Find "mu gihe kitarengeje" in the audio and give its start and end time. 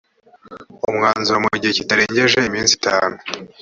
1.45-2.39